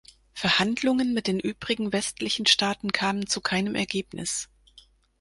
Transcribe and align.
Verhandlungen 0.33 1.13
mit 1.13 1.27
den 1.27 1.39
übrigen 1.39 1.93
westlichen 1.93 2.47
Staaten 2.47 2.91
kamen 2.91 3.27
zu 3.27 3.39
keinem 3.39 3.75
Ergebnis. 3.75 4.49